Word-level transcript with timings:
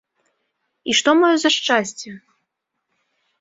І 0.89 0.95
што 0.99 1.13
маё 1.19 1.29
за 1.43 1.51
шчасце? 1.57 2.09